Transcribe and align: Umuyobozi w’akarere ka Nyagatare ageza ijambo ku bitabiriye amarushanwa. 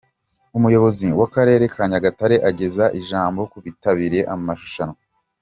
Umuyobozi 0.57 1.07
w’akarere 1.19 1.65
ka 1.73 1.83
Nyagatare 1.91 2.35
ageza 2.49 2.85
ijambo 2.99 3.41
ku 3.51 3.57
bitabiriye 3.65 4.23
amarushanwa. 4.35 4.99